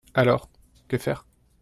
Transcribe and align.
Alors, 0.15 0.49
que 0.87 0.97
faire? 0.97 1.27